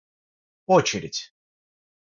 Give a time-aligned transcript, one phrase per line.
[0.67, 1.31] очередь